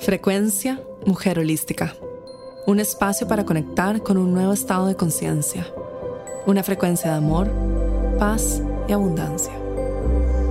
Frecuencia 0.00 0.80
Mujer 1.06 1.40
Holística. 1.40 1.94
Un 2.66 2.78
espacio 2.78 3.26
para 3.26 3.44
conectar 3.44 4.00
con 4.00 4.16
un 4.16 4.32
nuevo 4.32 4.52
estado 4.52 4.86
de 4.86 4.94
conciencia. 4.94 5.66
Una 6.46 6.62
frecuencia 6.62 7.10
de 7.10 7.16
amor, 7.16 7.50
paz 8.16 8.62
y 8.86 8.92
abundancia. 8.92 9.52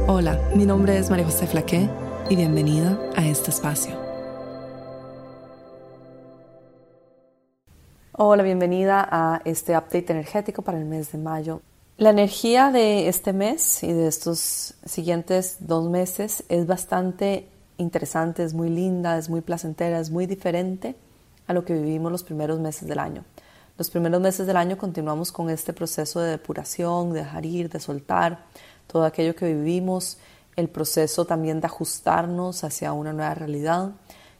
Hola, 0.07 0.37
mi 0.53 0.65
nombre 0.65 0.97
es 0.97 1.09
María 1.09 1.25
José 1.25 1.47
Flaqué 1.47 1.89
y 2.29 2.35
bienvenida 2.35 2.99
a 3.15 3.25
este 3.25 3.51
espacio. 3.51 3.95
Hola, 8.11 8.43
bienvenida 8.43 9.07
a 9.09 9.41
este 9.45 9.77
update 9.77 10.11
energético 10.11 10.61
para 10.61 10.77
el 10.77 10.85
mes 10.85 11.13
de 11.13 11.19
mayo. 11.19 11.61
La 11.95 12.09
energía 12.09 12.71
de 12.71 13.07
este 13.07 13.31
mes 13.31 13.81
y 13.81 13.93
de 13.93 14.07
estos 14.07 14.75
siguientes 14.85 15.57
dos 15.61 15.89
meses 15.89 16.43
es 16.49 16.67
bastante 16.67 17.47
interesante, 17.77 18.43
es 18.43 18.53
muy 18.53 18.69
linda, 18.69 19.17
es 19.17 19.29
muy 19.29 19.41
placentera, 19.41 19.99
es 19.99 20.09
muy 20.09 20.25
diferente 20.25 20.95
a 21.47 21.53
lo 21.53 21.63
que 21.63 21.73
vivimos 21.73 22.11
los 22.11 22.23
primeros 22.23 22.59
meses 22.59 22.87
del 22.87 22.99
año. 22.99 23.23
Los 23.77 23.89
primeros 23.89 24.19
meses 24.19 24.47
del 24.47 24.57
año 24.57 24.77
continuamos 24.77 25.31
con 25.31 25.49
este 25.49 25.71
proceso 25.71 26.19
de 26.19 26.31
depuración, 26.31 27.13
de 27.13 27.19
dejar 27.19 27.45
ir, 27.45 27.69
de 27.69 27.79
soltar 27.79 28.45
todo 28.87 29.05
aquello 29.05 29.35
que 29.35 29.53
vivimos, 29.53 30.17
el 30.55 30.69
proceso 30.69 31.25
también 31.25 31.61
de 31.61 31.67
ajustarnos 31.67 32.63
hacia 32.63 32.93
una 32.93 33.13
nueva 33.13 33.35
realidad 33.35 33.91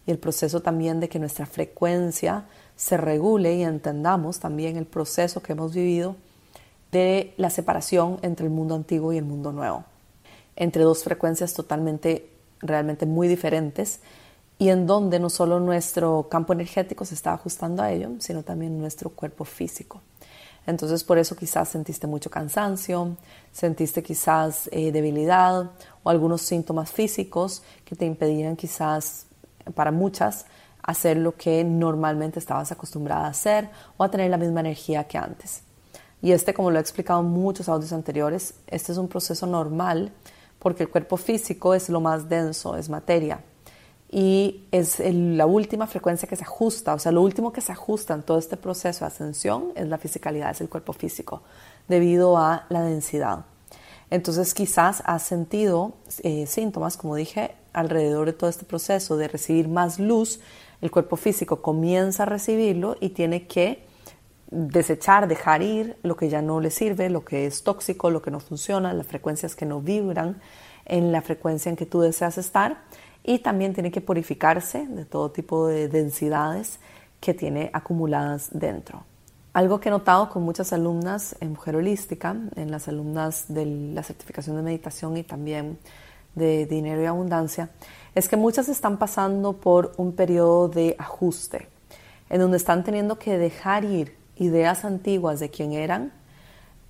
y 0.07 0.11
el 0.11 0.17
proceso 0.17 0.61
también 0.61 0.99
de 0.99 1.09
que 1.09 1.19
nuestra 1.19 1.45
frecuencia 1.45 2.45
se 2.75 2.97
regule 2.97 3.55
y 3.55 3.63
entendamos 3.63 4.39
también 4.39 4.77
el 4.77 4.85
proceso 4.85 5.43
que 5.43 5.51
hemos 5.51 5.73
vivido 5.75 6.15
de 6.91 7.33
la 7.37 7.49
separación 7.49 8.17
entre 8.23 8.47
el 8.47 8.51
mundo 8.51 8.73
antiguo 8.73 9.13
y 9.13 9.17
el 9.17 9.25
mundo 9.25 9.51
nuevo, 9.51 9.83
entre 10.55 10.83
dos 10.83 11.03
frecuencias 11.03 11.53
totalmente 11.53 12.36
realmente 12.61 13.05
muy 13.05 13.27
diferentes 13.27 13.99
y 14.59 14.69
en 14.69 14.87
donde 14.87 15.19
no 15.19 15.29
solo 15.29 15.59
nuestro 15.59 16.27
campo 16.29 16.53
energético 16.53 17.05
se 17.05 17.13
está 17.13 17.33
ajustando 17.33 17.83
a 17.83 17.91
ello, 17.91 18.11
sino 18.19 18.43
también 18.43 18.79
nuestro 18.79 19.09
cuerpo 19.11 19.45
físico. 19.45 20.01
Entonces 20.65 21.03
por 21.03 21.17
eso 21.17 21.35
quizás 21.35 21.69
sentiste 21.69 22.07
mucho 22.07 22.29
cansancio, 22.29 23.15
sentiste 23.51 24.03
quizás 24.03 24.69
eh, 24.71 24.91
debilidad 24.91 25.71
o 26.03 26.09
algunos 26.09 26.41
síntomas 26.41 26.91
físicos 26.91 27.63
que 27.85 27.95
te 27.95 28.05
impedían 28.05 28.55
quizás 28.55 29.27
para 29.75 29.91
muchas 29.91 30.45
hacer 30.81 31.17
lo 31.17 31.35
que 31.35 31.63
normalmente 31.63 32.39
estabas 32.39 32.71
acostumbrada 32.71 33.25
a 33.25 33.29
hacer 33.29 33.69
o 33.97 34.03
a 34.03 34.11
tener 34.11 34.29
la 34.29 34.37
misma 34.37 34.61
energía 34.61 35.05
que 35.05 35.17
antes. 35.17 35.61
Y 36.21 36.31
este, 36.31 36.53
como 36.53 36.71
lo 36.71 36.77
he 36.77 36.81
explicado 36.81 37.19
en 37.19 37.27
muchos 37.27 37.69
audios 37.69 37.93
anteriores, 37.93 38.55
este 38.67 38.91
es 38.91 38.97
un 38.97 39.07
proceso 39.07 39.45
normal 39.45 40.11
porque 40.59 40.83
el 40.83 40.89
cuerpo 40.89 41.17
físico 41.17 41.73
es 41.73 41.89
lo 41.89 42.01
más 42.01 42.29
denso, 42.29 42.75
es 42.75 42.89
materia. 42.89 43.43
Y 44.09 44.67
es 44.71 44.99
la 44.99 45.45
última 45.45 45.85
frecuencia 45.85 46.29
que 46.29 46.37
se 46.37 46.43
ajusta, 46.43 46.93
o 46.93 46.99
sea, 46.99 47.11
lo 47.11 47.21
último 47.21 47.51
que 47.51 47.59
se 47.59 47.73
ajusta 47.73 48.13
en 48.13 48.23
todo 48.23 48.37
este 48.37 48.55
proceso 48.55 49.01
de 49.01 49.07
ascensión 49.07 49.73
es 49.75 49.87
la 49.87 49.97
fisicalidad, 49.97 50.51
es 50.51 50.61
el 50.61 50.69
cuerpo 50.69 50.93
físico, 50.93 51.41
debido 51.89 52.37
a 52.37 52.65
la 52.69 52.83
densidad. 52.83 53.45
Entonces 54.09 54.53
quizás 54.53 55.03
has 55.05 55.23
sentido 55.23 55.93
eh, 56.23 56.47
síntomas, 56.47 56.95
como 56.95 57.15
dije, 57.15 57.55
alrededor 57.73 58.27
de 58.27 58.33
todo 58.33 58.49
este 58.49 58.63
proceso 58.63 59.17
de 59.17 59.27
recibir 59.27 59.67
más 59.67 59.99
luz, 59.99 60.39
el 60.81 60.91
cuerpo 60.91 61.17
físico 61.17 61.61
comienza 61.61 62.23
a 62.23 62.27
recibirlo 62.27 62.95
y 63.01 63.09
tiene 63.09 63.47
que 63.47 63.83
desechar, 64.49 65.27
dejar 65.27 65.61
ir 65.61 65.97
lo 66.03 66.15
que 66.15 66.29
ya 66.29 66.41
no 66.41 66.59
le 66.59 66.71
sirve, 66.71 67.09
lo 67.09 67.25
que 67.25 67.45
es 67.45 67.63
tóxico, 67.63 68.09
lo 68.09 68.21
que 68.21 68.31
no 68.31 68.39
funciona, 68.39 68.93
las 68.93 69.07
frecuencias 69.07 69.55
que 69.55 69.65
no 69.65 69.81
vibran 69.81 70.39
en 70.85 71.11
la 71.11 71.21
frecuencia 71.21 71.69
en 71.69 71.75
que 71.75 71.85
tú 71.85 72.01
deseas 72.01 72.37
estar 72.37 72.77
y 73.23 73.39
también 73.39 73.73
tiene 73.73 73.91
que 73.91 74.01
purificarse 74.01 74.87
de 74.87 75.05
todo 75.05 75.31
tipo 75.31 75.67
de 75.67 75.89
densidades 75.89 76.79
que 77.19 77.33
tiene 77.33 77.69
acumuladas 77.73 78.49
dentro. 78.51 79.03
Algo 79.53 79.79
que 79.79 79.89
he 79.89 79.91
notado 79.91 80.29
con 80.29 80.43
muchas 80.43 80.71
alumnas 80.71 81.35
en 81.41 81.49
Mujer 81.49 81.75
Holística, 81.75 82.35
en 82.55 82.71
las 82.71 82.87
alumnas 82.87 83.45
de 83.47 83.65
la 83.65 84.03
certificación 84.03 84.55
de 84.55 84.61
meditación 84.61 85.17
y 85.17 85.23
también 85.23 85.77
de 86.35 86.67
dinero 86.67 87.01
y 87.01 87.05
abundancia, 87.05 87.69
es 88.15 88.29
que 88.29 88.37
muchas 88.37 88.69
están 88.69 88.97
pasando 88.97 89.53
por 89.53 89.93
un 89.97 90.13
periodo 90.13 90.69
de 90.69 90.95
ajuste, 90.99 91.67
en 92.29 92.39
donde 92.39 92.57
están 92.57 92.83
teniendo 92.83 93.17
que 93.17 93.37
dejar 93.37 93.83
ir 93.83 94.15
ideas 94.39 94.85
antiguas 94.85 95.39
de 95.39 95.49
quién 95.49 95.73
eran 95.73 96.11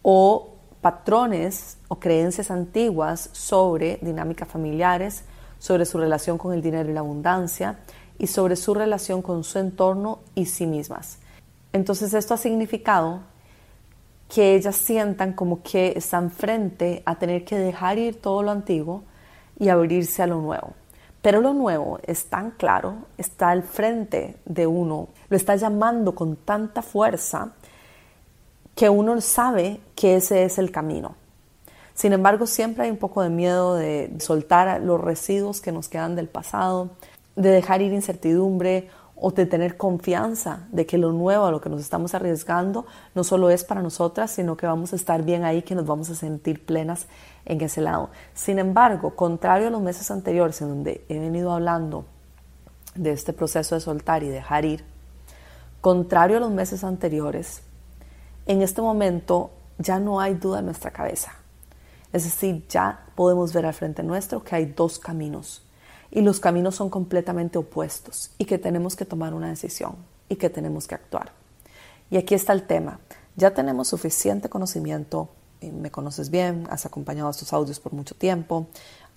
o 0.02 0.54
patrones 0.82 1.78
o 1.88 2.00
creencias 2.00 2.52
antiguas 2.52 3.30
sobre 3.34 4.00
dinámicas 4.02 4.48
familiares, 4.48 5.24
sobre 5.60 5.86
su 5.86 5.98
relación 5.98 6.38
con 6.38 6.54
el 6.54 6.62
dinero 6.62 6.90
y 6.90 6.94
la 6.94 7.02
abundancia 7.02 7.80
y 8.20 8.28
sobre 8.28 8.56
su 8.56 8.74
relación 8.74 9.22
con 9.22 9.44
su 9.44 9.60
entorno 9.60 10.20
y 10.36 10.46
sí 10.46 10.66
mismas. 10.66 11.20
Entonces 11.74 12.14
esto 12.14 12.34
ha 12.34 12.38
significado 12.38 13.22
que 14.34 14.56
ellas 14.56 14.76
sientan 14.76 15.34
como 15.34 15.62
que 15.64 15.94
están 15.96 16.32
frente 16.32 17.02
a 17.06 17.16
tener 17.16 17.46
que 17.46 17.58
dejar 17.58 17.98
ir 17.98 18.22
todo 18.22 18.44
lo 18.44 18.52
antiguo 18.52 19.04
y 19.60 19.70
abrirse 19.70 20.24
a 20.24 20.28
lo 20.28 20.42
nuevo. 20.42 20.74
Pero 21.22 21.42
lo 21.42 21.54
nuevo 21.54 22.00
es 22.04 22.26
tan 22.26 22.52
claro, 22.52 22.96
está 23.18 23.50
al 23.50 23.64
frente 23.64 24.38
de 24.46 24.68
uno, 24.68 25.10
lo 25.30 25.38
está 25.38 25.56
llamando 25.56 26.16
con 26.16 26.36
tanta 26.36 26.82
fuerza 26.82 27.52
que 28.76 28.90
uno 28.90 29.20
sabe 29.22 29.82
que 29.96 30.16
ese 30.16 30.44
es 30.44 30.58
el 30.58 30.72
camino. 30.72 31.16
Sin 31.94 32.14
embargo, 32.14 32.46
siempre 32.46 32.84
hay 32.86 32.92
un 32.92 32.98
poco 32.98 33.24
de 33.24 33.30
miedo 33.30 33.74
de 33.74 34.14
soltar 34.20 34.82
los 34.82 35.02
residuos 35.02 35.62
que 35.62 35.72
nos 35.72 35.90
quedan 35.90 36.16
del 36.16 36.28
pasado, 36.28 36.92
de 37.36 37.50
dejar 37.50 37.82
ir 37.82 37.92
incertidumbre 37.92 38.90
o 39.16 39.32
de 39.32 39.48
tener 39.48 39.78
confianza 39.78 40.68
de 40.72 40.86
que 40.86 41.00
lo 41.00 41.12
nuevo 41.12 41.46
a 41.46 41.52
lo 41.52 41.60
que 41.60 41.70
nos 41.70 41.82
estamos 41.82 42.14
arriesgando 42.14 42.86
no 43.16 43.24
solo 43.24 43.50
es 43.50 43.64
para 43.64 43.82
nosotras, 43.82 44.30
sino 44.30 44.56
que 44.56 44.68
vamos 44.68 44.94
a 44.94 44.96
estar 44.96 45.24
bien 45.24 45.44
ahí, 45.44 45.64
que 45.64 45.74
nos 45.74 45.88
vamos 45.88 46.12
a 46.12 46.16
sentir 46.16 46.64
plenas 46.64 47.08
en 47.46 47.60
ese 47.62 47.82
lado. 47.82 48.12
Sin 48.36 48.60
embargo, 48.60 49.16
contrario 49.16 49.70
a 49.70 49.72
los 49.72 49.82
meses 49.82 50.12
anteriores 50.12 50.62
en 50.62 50.70
donde 50.70 51.04
he 51.10 51.18
venido 51.18 51.52
hablando 51.52 52.06
de 52.94 53.12
este 53.12 53.34
proceso 53.34 53.74
de 53.74 53.82
soltar 53.82 54.22
y 54.22 54.30
dejar 54.30 54.66
ir, 54.66 54.84
contrario 55.88 56.36
a 56.36 56.40
los 56.42 56.52
meses 56.52 56.84
anteriores, 56.84 57.62
en 58.46 58.62
este 58.62 58.82
momento 58.82 59.52
ya 59.78 60.00
no 60.00 60.20
hay 60.20 60.34
duda 60.34 60.60
en 60.60 60.66
nuestra 60.66 60.92
cabeza. 60.92 61.32
Es 62.12 62.26
decir, 62.26 62.68
ya 62.68 63.06
podemos 63.16 63.54
ver 63.54 63.66
al 63.66 63.74
frente 63.74 64.04
nuestro 64.04 64.44
que 64.44 64.54
hay 64.54 64.66
dos 64.66 65.00
caminos 65.00 65.62
y 66.12 66.20
los 66.20 66.42
caminos 66.42 66.76
son 66.76 66.90
completamente 66.90 67.58
opuestos 67.58 68.32
y 68.38 68.44
que 68.44 68.58
tenemos 68.58 68.98
que 68.98 69.06
tomar 69.06 69.34
una 69.34 69.48
decisión 69.48 69.96
y 70.28 70.36
que 70.36 70.50
tenemos 70.50 70.90
que 70.90 70.96
actuar. 70.96 71.32
Y 72.12 72.18
aquí 72.18 72.36
está 72.36 72.52
el 72.52 72.64
tema. 72.64 73.00
Ya 73.38 73.54
tenemos 73.54 73.88
suficiente 73.88 74.50
conocimiento, 74.50 75.30
eh, 75.62 75.72
me 75.72 75.90
conoces 75.90 76.30
bien, 76.30 76.68
has 76.70 76.86
acompañado 76.86 77.30
estos 77.30 77.54
audios 77.54 77.80
por 77.80 77.94
mucho 77.94 78.14
tiempo, 78.14 78.68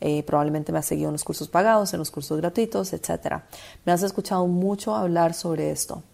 eh, 0.00 0.22
probablemente 0.22 0.70
me 0.70 0.78
has 0.78 0.86
seguido 0.86 1.08
en 1.08 1.14
los 1.14 1.24
cursos 1.24 1.48
pagados, 1.48 1.92
en 1.94 1.98
los 1.98 2.12
cursos 2.12 2.38
gratuitos, 2.38 2.92
etc. 2.92 3.42
Me 3.84 3.90
has 3.90 4.04
escuchado 4.04 4.46
mucho 4.46 4.94
hablar 4.94 5.34
sobre 5.34 5.72
esto. 5.72 6.04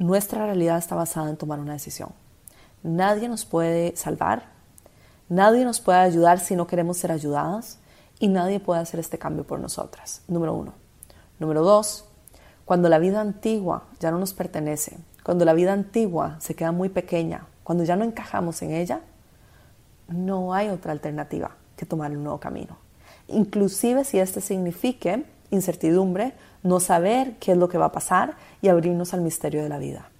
Nuestra 0.00 0.46
realidad 0.46 0.78
está 0.78 0.94
basada 0.94 1.28
en 1.28 1.36
tomar 1.36 1.60
una 1.60 1.74
decisión. 1.74 2.08
Nadie 2.82 3.28
nos 3.28 3.44
puede 3.44 3.94
salvar, 3.96 4.44
nadie 5.28 5.62
nos 5.66 5.82
puede 5.82 5.98
ayudar 5.98 6.40
si 6.40 6.56
no 6.56 6.66
queremos 6.66 6.96
ser 6.96 7.12
ayudadas 7.12 7.78
y 8.18 8.28
nadie 8.28 8.60
puede 8.60 8.80
hacer 8.80 8.98
este 8.98 9.18
cambio 9.18 9.46
por 9.46 9.60
nosotras. 9.60 10.22
Número 10.26 10.54
uno. 10.54 10.72
Número 11.38 11.60
dos, 11.62 12.06
cuando 12.64 12.88
la 12.88 12.98
vida 12.98 13.20
antigua 13.20 13.88
ya 14.00 14.10
no 14.10 14.18
nos 14.18 14.32
pertenece, 14.32 14.96
cuando 15.22 15.44
la 15.44 15.52
vida 15.52 15.74
antigua 15.74 16.36
se 16.40 16.54
queda 16.54 16.72
muy 16.72 16.88
pequeña, 16.88 17.46
cuando 17.62 17.84
ya 17.84 17.96
no 17.96 18.04
encajamos 18.04 18.62
en 18.62 18.72
ella, 18.72 19.02
no 20.08 20.54
hay 20.54 20.70
otra 20.70 20.92
alternativa 20.92 21.56
que 21.76 21.84
tomar 21.84 22.10
un 22.12 22.24
nuevo 22.24 22.40
camino. 22.40 22.78
Inclusive 23.28 24.04
si 24.04 24.18
este 24.18 24.40
signifique 24.40 25.26
incertidumbre, 25.50 26.32
no 26.62 26.80
saber 26.80 27.36
qué 27.38 27.52
es 27.52 27.58
lo 27.58 27.68
que 27.68 27.78
va 27.78 27.86
a 27.86 27.92
pasar 27.92 28.36
y 28.62 28.68
abrirnos 28.68 29.14
al 29.14 29.20
misterio 29.20 29.62
de 29.62 29.68
la 29.68 29.78
vida. 29.78 30.10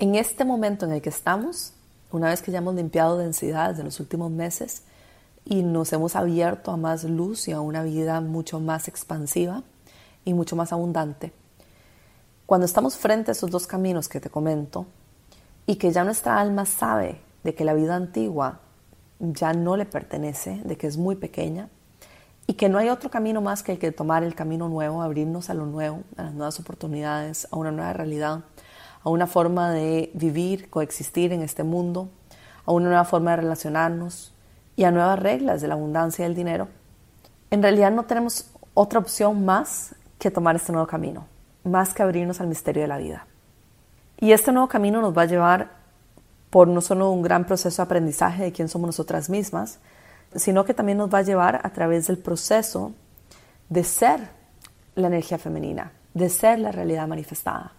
En 0.00 0.14
este 0.14 0.44
momento 0.44 0.86
en 0.86 0.92
el 0.92 1.02
que 1.02 1.08
estamos, 1.08 1.72
una 2.12 2.28
vez 2.28 2.40
que 2.40 2.52
ya 2.52 2.58
hemos 2.58 2.76
limpiado 2.76 3.18
densidades 3.18 3.76
de 3.76 3.82
los 3.82 3.98
últimos 3.98 4.30
meses 4.30 4.82
y 5.44 5.62
nos 5.62 5.92
hemos 5.92 6.14
abierto 6.14 6.70
a 6.70 6.76
más 6.76 7.02
luz 7.02 7.48
y 7.48 7.52
a 7.52 7.60
una 7.60 7.82
vida 7.82 8.20
mucho 8.20 8.60
más 8.60 8.86
expansiva 8.86 9.64
y 10.24 10.34
mucho 10.34 10.54
más 10.54 10.72
abundante, 10.72 11.32
cuando 12.48 12.64
estamos 12.64 12.96
frente 12.96 13.30
a 13.30 13.32
esos 13.32 13.50
dos 13.50 13.66
caminos 13.66 14.08
que 14.08 14.20
te 14.20 14.30
comento 14.30 14.86
y 15.66 15.76
que 15.76 15.92
ya 15.92 16.02
nuestra 16.02 16.40
alma 16.40 16.64
sabe 16.64 17.20
de 17.44 17.54
que 17.54 17.62
la 17.62 17.74
vida 17.74 17.94
antigua 17.94 18.60
ya 19.18 19.52
no 19.52 19.76
le 19.76 19.84
pertenece, 19.84 20.62
de 20.64 20.78
que 20.78 20.86
es 20.86 20.96
muy 20.96 21.16
pequeña 21.16 21.68
y 22.46 22.54
que 22.54 22.70
no 22.70 22.78
hay 22.78 22.88
otro 22.88 23.10
camino 23.10 23.42
más 23.42 23.62
que 23.62 23.72
el 23.72 23.78
que 23.78 23.92
tomar 23.92 24.22
el 24.22 24.34
camino 24.34 24.70
nuevo, 24.70 25.02
abrirnos 25.02 25.50
a 25.50 25.54
lo 25.54 25.66
nuevo, 25.66 26.04
a 26.16 26.22
las 26.22 26.32
nuevas 26.32 26.58
oportunidades, 26.58 27.46
a 27.50 27.56
una 27.58 27.70
nueva 27.70 27.92
realidad, 27.92 28.40
a 29.02 29.10
una 29.10 29.26
forma 29.26 29.70
de 29.70 30.10
vivir, 30.14 30.70
coexistir 30.70 31.34
en 31.34 31.42
este 31.42 31.64
mundo, 31.64 32.08
a 32.64 32.72
una 32.72 32.86
nueva 32.86 33.04
forma 33.04 33.32
de 33.32 33.42
relacionarnos 33.42 34.32
y 34.74 34.84
a 34.84 34.90
nuevas 34.90 35.18
reglas 35.18 35.60
de 35.60 35.68
la 35.68 35.74
abundancia 35.74 36.24
del 36.24 36.34
dinero, 36.34 36.68
en 37.50 37.62
realidad 37.62 37.92
no 37.92 38.04
tenemos 38.04 38.46
otra 38.72 39.00
opción 39.00 39.44
más 39.44 39.94
que 40.18 40.30
tomar 40.30 40.56
este 40.56 40.72
nuevo 40.72 40.86
camino, 40.86 41.26
más 41.70 41.94
que 41.94 42.02
abrirnos 42.02 42.40
al 42.40 42.48
misterio 42.48 42.82
de 42.82 42.88
la 42.88 42.98
vida. 42.98 43.26
Y 44.18 44.32
este 44.32 44.52
nuevo 44.52 44.68
camino 44.68 45.00
nos 45.00 45.16
va 45.16 45.22
a 45.22 45.26
llevar 45.26 45.70
por 46.50 46.66
no 46.68 46.80
solo 46.80 47.10
un 47.10 47.22
gran 47.22 47.44
proceso 47.44 47.82
de 47.82 47.86
aprendizaje 47.86 48.42
de 48.42 48.52
quién 48.52 48.68
somos 48.68 48.88
nosotras 48.88 49.30
mismas, 49.30 49.78
sino 50.34 50.64
que 50.64 50.74
también 50.74 50.98
nos 50.98 51.12
va 51.12 51.18
a 51.18 51.22
llevar 51.22 51.60
a 51.62 51.70
través 51.70 52.06
del 52.06 52.18
proceso 52.18 52.92
de 53.68 53.84
ser 53.84 54.20
la 54.94 55.06
energía 55.06 55.38
femenina, 55.38 55.92
de 56.14 56.28
ser 56.28 56.58
la 56.58 56.72
realidad 56.72 57.06
manifestada. 57.06 57.72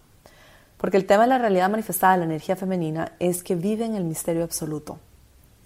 Porque 0.76 0.96
el 0.96 1.06
tema 1.06 1.24
de 1.24 1.28
la 1.28 1.38
realidad 1.38 1.68
manifestada 1.68 2.14
de 2.14 2.20
la 2.20 2.24
energía 2.24 2.56
femenina 2.56 3.12
es 3.18 3.42
que 3.42 3.54
vive 3.54 3.84
en 3.84 3.96
el 3.96 4.04
misterio 4.04 4.44
absoluto. 4.44 4.98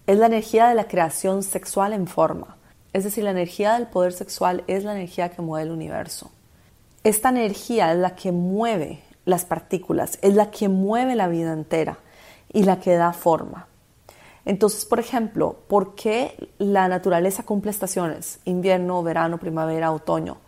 Es 0.07 0.19
la 0.19 0.27
energía 0.27 0.67
de 0.67 0.75
la 0.75 0.89
creación 0.89 1.43
sexual 1.43 1.93
en 1.93 2.07
forma. 2.07 2.57
Es 2.93 3.05
decir, 3.05 3.25
la 3.25 3.31
energía 3.31 3.75
del 3.75 3.87
poder 3.87 4.13
sexual 4.13 4.65
es 4.67 4.85
la 4.85 4.93
energía 4.93 5.29
que 5.29 5.41
mueve 5.41 5.67
el 5.67 5.73
universo. 5.73 6.31
Esta 7.05 7.29
energía 7.29 7.93
es 7.93 7.99
la 7.99 8.17
que 8.17 8.33
mueve 8.33 9.03
las 9.27 9.45
partículas, 9.45 10.19
es 10.23 10.35
la 10.35 10.51
que 10.51 10.71
mueve 10.71 11.15
la 11.17 11.29
vida 11.29 11.53
entera 11.53 11.99
y 12.51 12.63
la 12.63 12.81
que 12.81 12.95
da 12.95 13.13
forma. 13.13 13.67
Entonces, 14.47 14.87
por 14.87 15.01
ejemplo, 15.01 15.55
¿por 15.69 15.95
qué 15.97 16.49
la 16.57 16.89
naturaleza 16.89 17.43
cumple 17.43 17.73
estaciones? 17.73 18.41
Invierno, 18.47 19.03
verano, 19.03 19.37
primavera, 19.39 19.93
otoño. 19.93 20.39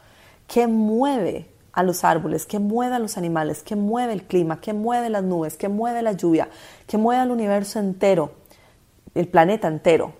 ¿Qué 0.46 0.66
mueve 0.66 1.50
a 1.72 1.82
los 1.82 2.04
árboles? 2.04 2.46
¿Qué 2.46 2.58
mueve 2.58 2.94
a 2.94 3.00
los 3.00 3.18
animales? 3.18 3.62
¿Qué 3.62 3.76
mueve 3.76 4.14
el 4.14 4.22
clima? 4.22 4.58
¿Qué 4.62 4.72
mueve 4.72 5.10
las 5.10 5.24
nubes? 5.24 5.58
¿Qué 5.58 5.68
mueve 5.68 6.00
la 6.00 6.12
lluvia? 6.12 6.48
¿Qué 6.86 6.96
mueve 6.96 7.20
al 7.20 7.32
universo 7.32 7.80
entero? 7.80 8.32
El 9.14 9.28
planeta 9.28 9.68
entero. 9.68 10.14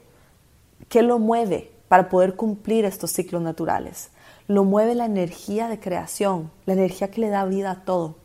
¿Qué 0.90 1.00
lo 1.00 1.18
mueve 1.18 1.72
para 1.88 2.10
poder 2.10 2.36
cumplir 2.36 2.84
estos 2.84 3.10
ciclos 3.10 3.40
naturales? 3.40 4.10
Lo 4.48 4.64
mueve 4.64 4.94
la 4.94 5.06
energía 5.06 5.68
de 5.68 5.80
creación, 5.80 6.50
la 6.66 6.74
energía 6.74 7.10
que 7.10 7.20
le 7.20 7.28
da 7.28 7.44
vida 7.44 7.70
a 7.70 7.84
todo. 7.84 8.16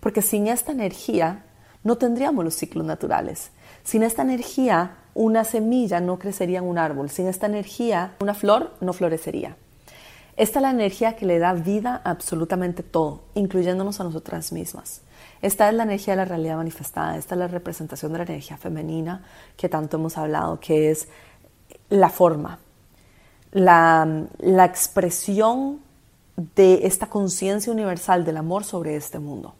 Porque 0.00 0.22
sin 0.22 0.48
esta 0.48 0.72
energía 0.72 1.44
no 1.84 1.96
tendríamos 1.96 2.44
los 2.44 2.54
ciclos 2.54 2.84
naturales. 2.84 3.50
Sin 3.84 4.02
esta 4.02 4.22
energía, 4.22 4.96
una 5.14 5.44
semilla 5.44 6.00
no 6.00 6.18
crecería 6.18 6.58
en 6.58 6.64
un 6.64 6.78
árbol. 6.78 7.10
Sin 7.10 7.28
esta 7.28 7.46
energía, 7.46 8.14
una 8.20 8.34
flor 8.34 8.74
no 8.80 8.92
florecería. 8.92 9.56
Esta 10.36 10.60
es 10.60 10.62
la 10.62 10.70
energía 10.70 11.14
que 11.14 11.26
le 11.26 11.38
da 11.38 11.52
vida 11.52 12.00
a 12.04 12.10
absolutamente 12.10 12.82
todo, 12.82 13.24
incluyéndonos 13.34 14.00
a 14.00 14.04
nosotras 14.04 14.50
mismas. 14.50 15.02
Esta 15.42 15.68
es 15.68 15.74
la 15.74 15.82
energía 15.82 16.14
de 16.14 16.18
la 16.18 16.24
realidad 16.24 16.56
manifestada, 16.56 17.18
esta 17.18 17.34
es 17.34 17.38
la 17.38 17.48
representación 17.48 18.12
de 18.12 18.18
la 18.18 18.24
energía 18.24 18.56
femenina 18.56 19.24
que 19.56 19.68
tanto 19.68 19.98
hemos 19.98 20.16
hablado, 20.16 20.58
que 20.58 20.90
es 20.90 21.08
la 21.90 22.08
forma, 22.08 22.58
la, 23.52 24.26
la 24.38 24.64
expresión 24.64 25.80
de 26.36 26.86
esta 26.86 27.06
conciencia 27.06 27.72
universal 27.72 28.24
del 28.24 28.38
amor 28.38 28.64
sobre 28.64 28.96
este 28.96 29.18
mundo. 29.18 29.54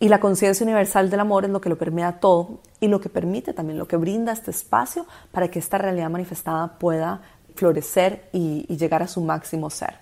Y 0.00 0.08
la 0.08 0.20
conciencia 0.20 0.64
universal 0.64 1.10
del 1.10 1.20
amor 1.20 1.44
es 1.44 1.50
lo 1.50 1.60
que 1.60 1.68
lo 1.68 1.76
permea 1.76 2.20
todo 2.20 2.60
y 2.80 2.86
lo 2.86 3.00
que 3.00 3.08
permite 3.08 3.52
también, 3.52 3.78
lo 3.78 3.88
que 3.88 3.96
brinda 3.96 4.32
este 4.32 4.52
espacio 4.52 5.06
para 5.32 5.48
que 5.48 5.58
esta 5.58 5.76
realidad 5.76 6.08
manifestada 6.08 6.78
pueda 6.78 7.20
florecer 7.56 8.28
y, 8.32 8.64
llegar 8.76 9.02
a 9.02 9.08
su 9.08 9.20
máximo 9.20 9.68
ser. 9.70 9.94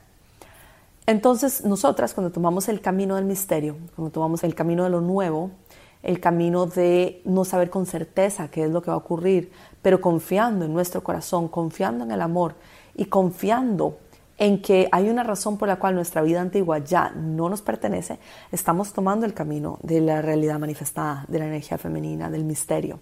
Entonces, 1.06 1.64
nosotras 1.64 2.12
cuando 2.12 2.30
tomamos 2.30 2.68
el 2.68 2.82
camino 2.82 3.16
del 3.16 3.24
misterio, 3.24 3.76
cuando 3.94 4.12
tomamos 4.12 4.44
el 4.44 4.54
camino 4.54 4.84
de 4.84 4.90
lo 4.90 5.00
nuevo, 5.00 5.50
el 6.06 6.20
camino 6.20 6.66
de 6.66 7.20
no 7.24 7.44
saber 7.44 7.68
con 7.68 7.84
certeza 7.84 8.48
qué 8.48 8.62
es 8.64 8.70
lo 8.70 8.80
que 8.80 8.90
va 8.90 8.94
a 8.94 8.98
ocurrir, 8.98 9.50
pero 9.82 10.00
confiando 10.00 10.64
en 10.64 10.72
nuestro 10.72 11.02
corazón, 11.02 11.48
confiando 11.48 12.04
en 12.04 12.12
el 12.12 12.22
amor 12.22 12.54
y 12.94 13.06
confiando 13.06 13.98
en 14.38 14.62
que 14.62 14.88
hay 14.92 15.10
una 15.10 15.24
razón 15.24 15.58
por 15.58 15.66
la 15.66 15.80
cual 15.80 15.96
nuestra 15.96 16.22
vida 16.22 16.40
antigua 16.40 16.78
ya 16.78 17.10
no 17.10 17.48
nos 17.48 17.60
pertenece, 17.60 18.20
estamos 18.52 18.92
tomando 18.92 19.26
el 19.26 19.34
camino 19.34 19.80
de 19.82 20.00
la 20.00 20.22
realidad 20.22 20.60
manifestada, 20.60 21.24
de 21.26 21.40
la 21.40 21.46
energía 21.48 21.76
femenina, 21.76 22.30
del 22.30 22.44
misterio. 22.44 23.00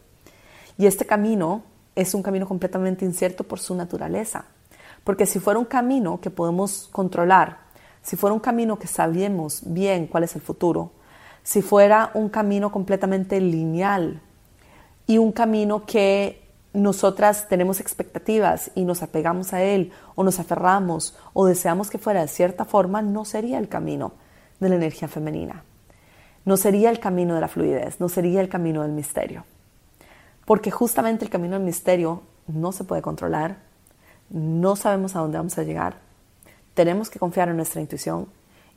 Y 0.78 0.86
este 0.86 1.04
camino 1.04 1.62
es 1.94 2.14
un 2.14 2.22
camino 2.22 2.48
completamente 2.48 3.04
incierto 3.04 3.44
por 3.44 3.60
su 3.60 3.74
naturaleza, 3.74 4.46
porque 5.04 5.26
si 5.26 5.40
fuera 5.40 5.58
un 5.58 5.66
camino 5.66 6.22
que 6.22 6.30
podemos 6.30 6.88
controlar, 6.90 7.58
si 8.00 8.16
fuera 8.16 8.32
un 8.32 8.40
camino 8.40 8.78
que 8.78 8.86
sabemos 8.86 9.60
bien 9.66 10.06
cuál 10.06 10.24
es 10.24 10.34
el 10.36 10.40
futuro, 10.40 10.92
si 11.44 11.62
fuera 11.62 12.10
un 12.14 12.30
camino 12.30 12.72
completamente 12.72 13.40
lineal 13.40 14.20
y 15.06 15.18
un 15.18 15.30
camino 15.30 15.84
que 15.84 16.42
nosotras 16.72 17.48
tenemos 17.48 17.80
expectativas 17.80 18.72
y 18.74 18.84
nos 18.84 19.02
apegamos 19.02 19.52
a 19.52 19.62
él 19.62 19.92
o 20.16 20.24
nos 20.24 20.40
aferramos 20.40 21.16
o 21.34 21.46
deseamos 21.46 21.90
que 21.90 21.98
fuera 21.98 22.22
de 22.22 22.28
cierta 22.28 22.64
forma, 22.64 23.02
no 23.02 23.24
sería 23.24 23.58
el 23.58 23.68
camino 23.68 24.14
de 24.58 24.70
la 24.70 24.74
energía 24.74 25.06
femenina. 25.06 25.62
No 26.46 26.56
sería 26.56 26.90
el 26.90 26.98
camino 26.98 27.34
de 27.34 27.40
la 27.42 27.48
fluidez, 27.48 28.00
no 28.00 28.08
sería 28.08 28.40
el 28.40 28.48
camino 28.48 28.82
del 28.82 28.92
misterio. 28.92 29.44
Porque 30.46 30.70
justamente 30.70 31.24
el 31.24 31.30
camino 31.30 31.54
del 31.54 31.64
misterio 31.64 32.22
no 32.48 32.72
se 32.72 32.84
puede 32.84 33.02
controlar, 33.02 33.58
no 34.30 34.76
sabemos 34.76 35.14
a 35.14 35.20
dónde 35.20 35.38
vamos 35.38 35.58
a 35.58 35.62
llegar. 35.62 35.98
Tenemos 36.72 37.10
que 37.10 37.18
confiar 37.18 37.48
en 37.50 37.56
nuestra 37.56 37.82
intuición 37.82 38.28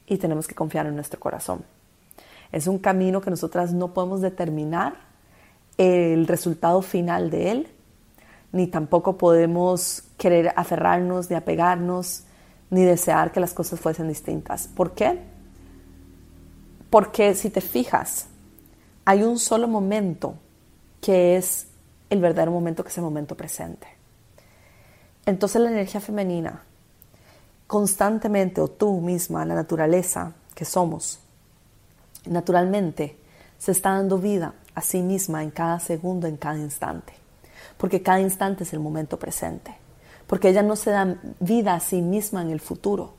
y 0.05 0.17
tenemos 0.17 0.47
que 0.47 0.55
confiar 0.55 0.85
en 0.85 0.95
nuestro 0.95 1.19
corazón. 1.19 1.63
Es 2.51 2.67
un 2.67 2.79
camino 2.79 3.21
que 3.21 3.29
nosotras 3.29 3.73
no 3.73 3.93
podemos 3.93 4.21
determinar 4.21 4.95
el 5.77 6.27
resultado 6.27 6.81
final 6.81 7.29
de 7.29 7.51
él, 7.51 7.67
ni 8.51 8.67
tampoco 8.67 9.17
podemos 9.17 10.03
querer 10.17 10.53
aferrarnos, 10.55 11.29
ni 11.29 11.35
apegarnos, 11.35 12.23
ni 12.69 12.83
desear 12.83 13.31
que 13.31 13.39
las 13.39 13.53
cosas 13.53 13.79
fuesen 13.79 14.07
distintas. 14.07 14.67
¿Por 14.67 14.93
qué? 14.93 15.19
Porque 16.89 17.35
si 17.35 17.49
te 17.49 17.61
fijas, 17.61 18.27
hay 19.05 19.23
un 19.23 19.39
solo 19.39 19.67
momento 19.67 20.35
que 21.01 21.37
es 21.37 21.67
el 22.09 22.19
verdadero 22.19 22.51
momento, 22.51 22.83
que 22.83 22.89
es 22.89 22.97
el 22.97 23.03
momento 23.03 23.35
presente. 23.35 23.87
Entonces 25.25 25.61
la 25.61 25.69
energía 25.69 25.99
femenina, 25.99 26.63
constantemente, 27.67 28.61
o 28.61 28.69
tú 28.69 29.01
misma, 29.01 29.45
la 29.45 29.55
naturaleza 29.55 30.33
que 30.55 30.65
somos, 30.65 31.19
naturalmente 32.27 33.17
se 33.57 33.71
está 33.71 33.91
dando 33.91 34.17
vida 34.17 34.53
a 34.75 34.81
sí 34.81 35.01
misma 35.01 35.43
en 35.43 35.51
cada 35.51 35.79
segundo, 35.79 36.27
en 36.27 36.37
cada 36.37 36.57
instante 36.57 37.13
porque 37.77 38.01
cada 38.01 38.19
instante 38.19 38.63
es 38.63 38.73
el 38.73 38.79
momento 38.79 39.17
presente, 39.17 39.75
porque 40.25 40.49
ella 40.49 40.63
no 40.63 40.75
se 40.75 40.91
da 40.91 41.17
vida 41.39 41.75
a 41.75 41.79
sí 41.79 42.01
misma 42.01 42.41
en 42.41 42.49
el 42.49 42.59
futuro, 42.59 43.13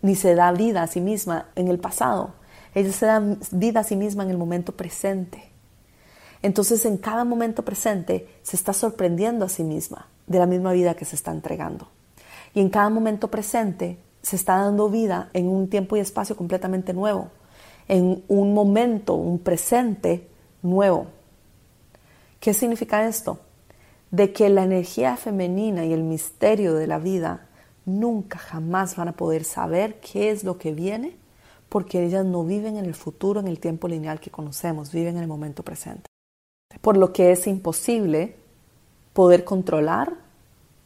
ni 0.00 0.16
se 0.16 0.34
da 0.34 0.50
vida 0.52 0.82
a 0.82 0.86
sí 0.86 1.00
misma 1.00 1.46
en 1.54 1.68
el 1.68 1.78
pasado, 1.78 2.34
ella 2.74 2.92
se 2.92 3.06
da 3.06 3.22
vida 3.52 3.80
a 3.80 3.84
sí 3.84 3.96
misma 3.96 4.24
en 4.24 4.30
el 4.30 4.38
momento 4.38 4.72
presente. 4.72 5.50
Entonces 6.40 6.84
en 6.86 6.96
cada 6.96 7.24
momento 7.24 7.64
presente 7.64 8.28
se 8.42 8.56
está 8.56 8.72
sorprendiendo 8.72 9.44
a 9.44 9.48
sí 9.48 9.62
misma 9.62 10.08
de 10.26 10.38
la 10.38 10.46
misma 10.46 10.72
vida 10.72 10.94
que 10.94 11.04
se 11.04 11.14
está 11.14 11.30
entregando. 11.30 11.88
Y 12.54 12.60
en 12.60 12.70
cada 12.70 12.88
momento 12.88 13.30
presente 13.30 13.98
se 14.22 14.36
está 14.36 14.56
dando 14.56 14.88
vida 14.88 15.28
en 15.34 15.48
un 15.48 15.68
tiempo 15.68 15.96
y 15.96 16.00
espacio 16.00 16.36
completamente 16.36 16.94
nuevo, 16.94 17.30
en 17.88 18.22
un 18.28 18.54
momento, 18.54 19.14
un 19.14 19.38
presente 19.38 20.28
nuevo. 20.62 21.06
¿Qué 22.40 22.54
significa 22.54 23.06
esto? 23.06 23.38
de 24.12 24.32
que 24.32 24.48
la 24.50 24.62
energía 24.62 25.16
femenina 25.16 25.84
y 25.84 25.92
el 25.92 26.04
misterio 26.04 26.74
de 26.74 26.86
la 26.86 26.98
vida 26.98 27.48
nunca 27.86 28.38
jamás 28.38 28.94
van 28.94 29.08
a 29.08 29.12
poder 29.12 29.42
saber 29.42 29.98
qué 30.00 30.30
es 30.30 30.44
lo 30.44 30.58
que 30.58 30.72
viene 30.72 31.16
porque 31.70 32.04
ellas 32.04 32.24
no 32.26 32.44
viven 32.44 32.76
en 32.76 32.84
el 32.84 32.94
futuro, 32.94 33.40
en 33.40 33.48
el 33.48 33.58
tiempo 33.58 33.88
lineal 33.88 34.20
que 34.20 34.30
conocemos, 34.30 34.92
viven 34.92 35.16
en 35.16 35.22
el 35.22 35.28
momento 35.28 35.62
presente. 35.62 36.04
Por 36.82 36.98
lo 36.98 37.14
que 37.14 37.32
es 37.32 37.46
imposible 37.46 38.36
poder 39.14 39.44
controlar 39.44 40.12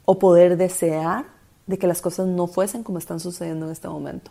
o 0.05 0.21
poder 0.21 0.57
desear 0.57 1.25
de 1.67 1.79
que 1.79 1.89
las 1.89 2.01
cosas 2.01 2.29
no 2.29 2.47
fuesen 2.47 2.85
como 2.85 2.99
están 2.99 3.19
sucediendo 3.19 3.67
en 3.67 3.73
este 3.73 3.89
momento. 3.89 4.31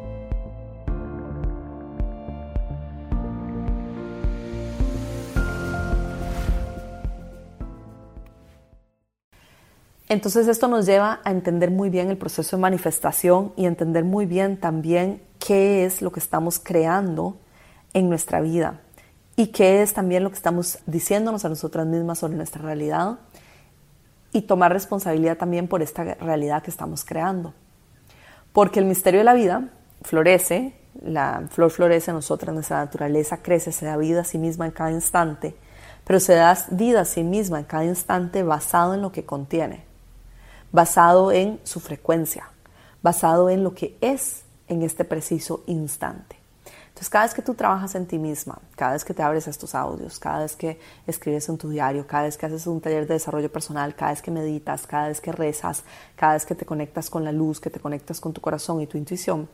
Entonces 10.11 10.49
esto 10.49 10.67
nos 10.67 10.85
lleva 10.85 11.21
a 11.23 11.31
entender 11.31 11.71
muy 11.71 11.89
bien 11.89 12.09
el 12.09 12.17
proceso 12.17 12.57
de 12.57 12.61
manifestación 12.61 13.53
y 13.55 13.65
entender 13.65 14.03
muy 14.03 14.25
bien 14.25 14.57
también 14.57 15.21
qué 15.39 15.85
es 15.85 16.01
lo 16.01 16.11
que 16.11 16.19
estamos 16.19 16.59
creando 16.59 17.37
en 17.93 18.09
nuestra 18.09 18.41
vida 18.41 18.81
y 19.37 19.53
qué 19.53 19.81
es 19.81 19.93
también 19.93 20.25
lo 20.25 20.29
que 20.29 20.35
estamos 20.35 20.79
diciéndonos 20.85 21.45
a 21.45 21.49
nosotras 21.49 21.87
mismas 21.87 22.19
sobre 22.19 22.35
nuestra 22.35 22.61
realidad 22.61 23.19
y 24.33 24.41
tomar 24.41 24.73
responsabilidad 24.73 25.37
también 25.37 25.69
por 25.69 25.81
esta 25.81 26.03
realidad 26.03 26.61
que 26.61 26.71
estamos 26.71 27.05
creando. 27.05 27.53
Porque 28.51 28.81
el 28.81 28.87
misterio 28.87 29.21
de 29.21 29.23
la 29.23 29.33
vida 29.33 29.69
florece, 30.01 30.73
la 31.01 31.47
flor 31.51 31.71
florece 31.71 32.11
en 32.11 32.15
nosotras, 32.15 32.53
nuestra 32.53 32.79
naturaleza 32.79 33.37
crece, 33.37 33.71
se 33.71 33.85
da 33.85 33.95
vida 33.95 34.19
a 34.19 34.25
sí 34.25 34.37
misma 34.37 34.65
en 34.65 34.71
cada 34.73 34.91
instante, 34.91 35.55
pero 36.03 36.19
se 36.19 36.35
da 36.35 36.57
vida 36.69 36.99
a 36.99 37.05
sí 37.05 37.23
misma 37.23 37.59
en 37.59 37.65
cada 37.65 37.85
instante 37.85 38.43
basado 38.43 38.93
en 38.93 39.01
lo 39.01 39.13
que 39.13 39.23
contiene, 39.23 39.89
basado 40.71 41.31
en 41.31 41.59
su 41.63 41.79
frecuencia, 41.79 42.49
basado 43.01 43.49
en 43.49 43.63
lo 43.63 43.73
que 43.73 43.97
es 44.01 44.43
en 44.67 44.83
este 44.83 45.05
preciso 45.05 45.63
instante. 45.67 46.37
Entonces, 46.89 47.09
cada 47.09 47.25
vez 47.25 47.33
que 47.33 47.41
tú 47.41 47.53
trabajas 47.53 47.95
en 47.95 48.05
ti 48.05 48.17
misma, 48.17 48.59
cada 48.75 48.93
vez 48.93 49.05
que 49.05 49.13
te 49.13 49.23
abres 49.23 49.47
a 49.47 49.49
estos 49.49 49.75
audios, 49.75 50.19
cada 50.19 50.39
vez 50.39 50.55
que 50.55 50.77
escribes 51.07 51.47
en 51.49 51.57
tu 51.57 51.69
diario, 51.69 52.05
cada 52.05 52.23
vez 52.23 52.37
que 52.37 52.45
haces 52.45 52.67
un 52.67 52.81
taller 52.81 53.07
de 53.07 53.13
desarrollo 53.13 53.51
personal, 53.51 53.95
cada 53.95 54.11
vez 54.11 54.21
que 54.21 54.29
meditas, 54.29 54.85
cada 54.85 55.07
vez 55.07 55.21
que 55.21 55.31
rezas, 55.31 55.83
cada 56.15 56.33
vez 56.33 56.45
que 56.45 56.53
te 56.53 56.65
conectas 56.65 57.09
con 57.09 57.23
la 57.23 57.31
luz, 57.31 57.59
que 57.59 57.69
te 57.69 57.79
conectas 57.79 58.19
con 58.19 58.33
tu 58.33 58.41
corazón 58.41 58.81
y 58.81 58.87
tu 58.87 58.97
intuición, 58.97 59.47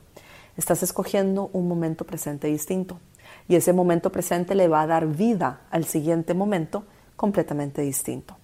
estás 0.58 0.82
escogiendo 0.84 1.50
un 1.54 1.68
momento 1.68 2.06
presente 2.06 2.48
distinto. 2.48 3.00
Y 3.48 3.56
ese 3.56 3.72
momento 3.72 4.12
presente 4.12 4.56
le 4.56 4.68
va 4.68 4.82
a 4.82 4.88
dar 4.88 5.08
vida 5.08 5.62
al 5.70 5.86
siguiente 5.86 6.34
momento 6.34 6.86
completamente 7.16 7.82
distinto. 7.82 8.36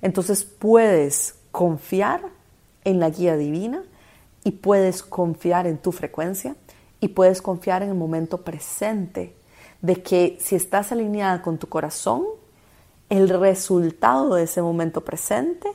Entonces 0.00 0.44
puedes 0.44 1.36
confiar 1.54 2.20
en 2.82 2.98
la 2.98 3.10
guía 3.10 3.36
divina 3.36 3.84
y 4.42 4.50
puedes 4.50 5.04
confiar 5.04 5.68
en 5.68 5.78
tu 5.78 5.92
frecuencia 5.92 6.56
y 6.98 7.08
puedes 7.08 7.40
confiar 7.40 7.84
en 7.84 7.90
el 7.90 7.94
momento 7.94 8.38
presente 8.42 9.36
de 9.80 10.02
que 10.02 10.36
si 10.40 10.56
estás 10.56 10.90
alineada 10.90 11.42
con 11.42 11.58
tu 11.58 11.68
corazón, 11.68 12.24
el 13.08 13.28
resultado 13.28 14.34
de 14.34 14.42
ese 14.42 14.62
momento 14.62 15.02
presente 15.02 15.70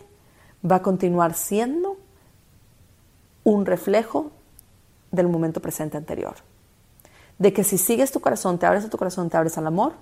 va 0.69 0.75
a 0.75 0.81
continuar 0.81 1.33
siendo 1.33 1.95
un 3.45 3.65
reflejo 3.65 4.31
del 5.11 5.29
momento 5.29 5.61
presente 5.61 5.95
anterior. 5.95 6.35
De 7.37 7.53
que 7.53 7.63
si 7.63 7.77
sigues 7.77 8.11
tu 8.11 8.19
corazón, 8.19 8.59
te 8.59 8.65
abres 8.65 8.83
a 8.83 8.89
tu 8.89 8.97
corazón, 8.97 9.29
te 9.29 9.37
abres 9.37 9.57
al 9.57 9.65
amor, 9.65 9.93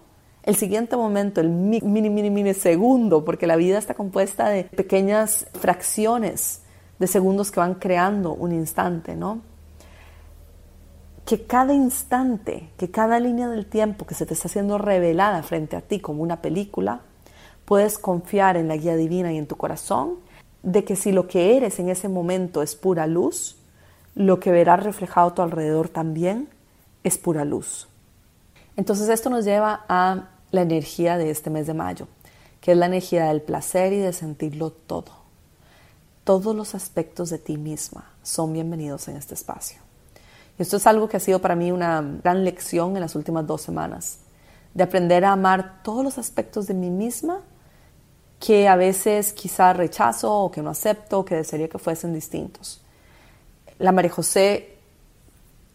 el 0.48 0.56
siguiente 0.56 0.96
momento, 0.96 1.42
el 1.42 1.50
mini, 1.50 2.10
mini, 2.10 2.30
mini 2.32 2.54
segundo, 2.54 3.24
porque 3.24 3.46
la 3.46 3.58
vida 3.58 3.78
está 3.78 3.94
compuesta 3.94 4.50
de 4.50 4.64
pequeñas 4.64 5.46
fracciones 5.54 6.62
de 6.98 7.08
segundos 7.08 7.52
que 7.52 7.60
van 7.60 7.76
creando 7.76 8.34
un 8.34 8.54
instante, 8.54 9.16
¿no? 9.16 9.42
que 11.28 11.44
cada 11.44 11.74
instante, 11.74 12.70
que 12.78 12.90
cada 12.90 13.20
línea 13.20 13.50
del 13.50 13.66
tiempo 13.66 14.08
que 14.08 14.16
se 14.16 14.26
te 14.26 14.34
está 14.34 14.48
haciendo 14.48 14.78
revelada 14.78 15.44
frente 15.44 15.76
a 15.76 15.82
ti 15.82 16.00
como 16.00 16.24
una 16.24 16.42
película, 16.42 17.02
puedes 17.66 18.00
confiar 18.00 18.56
en 18.56 18.70
la 18.70 18.78
guía 18.78 18.96
divina 18.96 19.34
y 19.34 19.38
en 19.38 19.46
tu 19.46 19.58
corazón 19.58 20.16
de 20.64 20.86
que 20.86 20.96
si 20.96 21.12
lo 21.12 21.28
que 21.28 21.58
eres 21.58 21.80
en 21.80 21.90
ese 21.90 22.08
momento 22.08 22.62
es 22.62 22.78
pura 22.78 23.06
luz, 23.08 23.58
lo 24.16 24.40
que 24.40 24.52
verás 24.52 24.82
reflejado 24.82 25.28
a 25.28 25.36
tu 25.36 25.42
alrededor 25.42 25.90
también 25.90 26.48
es 27.04 27.18
pura 27.18 27.44
luz. 27.44 27.90
Entonces 28.78 29.10
esto 29.10 29.30
nos 29.30 29.44
lleva 29.44 29.84
a 29.90 30.30
la 30.52 30.62
energía 30.62 31.18
de 31.18 31.30
este 31.30 31.50
mes 31.50 31.68
de 31.68 31.74
mayo, 31.74 32.08
que 32.62 32.72
es 32.72 32.78
la 32.78 32.86
energía 32.86 33.26
del 33.26 33.42
placer 33.42 33.94
y 33.94 33.98
de 33.98 34.14
sentirlo 34.14 34.72
todo. 34.72 35.12
Todos 36.24 36.56
los 36.56 36.76
aspectos 36.76 37.30
de 37.30 37.38
ti 37.38 37.58
misma 37.58 38.12
son 38.24 38.54
bienvenidos 38.54 39.08
en 39.08 39.18
este 39.18 39.34
espacio. 39.34 39.80
Esto 40.58 40.78
es 40.78 40.88
algo 40.88 41.08
que 41.08 41.18
ha 41.18 41.22
sido 41.22 41.40
para 41.40 41.56
mí 41.56 41.72
una 41.72 42.02
gran 42.24 42.44
lección 42.44 42.96
en 42.96 43.02
las 43.02 43.16
últimas 43.16 43.46
dos 43.46 43.62
semanas, 43.62 44.20
de 44.74 44.84
aprender 44.84 45.24
a 45.26 45.32
amar 45.32 45.82
todos 45.84 46.04
los 46.04 46.18
aspectos 46.18 46.68
de 46.68 46.74
mí 46.74 46.90
misma 46.90 47.42
que 48.40 48.68
a 48.68 48.76
veces 48.76 49.34
quizá 49.34 49.74
rechazo 49.74 50.32
o 50.32 50.52
que 50.52 50.62
no 50.62 50.70
acepto 50.70 51.20
o 51.20 51.26
que 51.26 51.36
desearía 51.36 51.70
que 51.70 51.80
fuesen 51.80 52.14
distintos. 52.14 52.82
La 53.80 53.92
María 53.92 54.12
José 54.12 54.78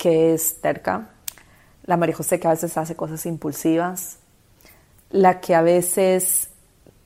que 0.03 0.35
es 0.35 0.61
terca, 0.61 1.11
la 1.85 1.97
María 1.97 2.17
José 2.17 2.41
que 2.41 2.49
a 2.49 2.51
veces 2.51 2.77
hace 2.77 2.97
cosas 2.97 3.25
impulsivas, 3.25 4.19
la 5.13 5.41
que 5.41 5.55
a 5.55 5.63
veces 5.63 6.49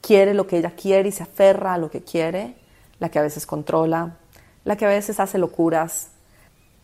quiere 0.00 0.32
lo 0.32 0.46
que 0.46 0.58
ella 0.58 0.70
quiere 0.70 1.08
y 1.08 1.12
se 1.12 1.24
aferra 1.24 1.74
a 1.74 1.78
lo 1.78 1.90
que 1.90 2.02
quiere, 2.02 2.54
la 2.98 3.08
que 3.10 3.18
a 3.18 3.22
veces 3.22 3.44
controla, 3.44 4.16
la 4.64 4.76
que 4.76 4.86
a 4.86 4.88
veces 4.88 5.20
hace 5.20 5.38
locuras, 5.38 6.08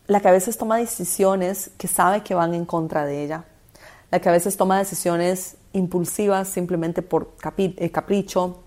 la 0.09 0.21
que 0.21 0.29
a 0.29 0.33
veces 0.33 0.59
toma 0.59 0.77
decisiones 0.77 1.71
que 1.79 1.89
sabe 1.89 2.23
que 2.23 2.35
van 2.35 2.55
en 2.55 2.67
contra 2.67 3.07
de 3.07 3.25
ella, 3.25 3.45
la 4.11 4.21
que 4.21 4.29
a 4.29 4.33
veces 4.33 4.57
toma 4.57 4.79
decisiones 4.79 5.57
impulsivas 5.73 6.49
simplemente 6.49 7.03
por 7.03 7.33
eh, 7.57 7.91
capricho, 7.91 8.59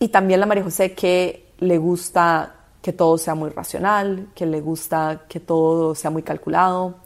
y 0.00 0.08
también 0.08 0.40
la 0.40 0.46
María 0.46 0.64
José 0.64 0.94
que 0.94 1.52
le 1.58 1.78
gusta 1.78 2.54
que 2.82 2.92
todo 2.92 3.18
sea 3.18 3.34
muy 3.34 3.50
racional, 3.50 4.28
que 4.34 4.46
le 4.46 4.60
gusta 4.60 5.22
que 5.28 5.40
todo 5.40 5.94
sea 5.94 6.10
muy 6.10 6.22
calculado, 6.22 6.96